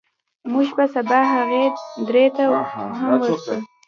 موږ 0.51 0.67
به 0.77 0.85
سبا 0.95 1.19
هغې 1.33 1.63
درې 2.07 2.25
ته 2.35 2.43
هم 2.71 2.89
ورځو. 3.21 3.55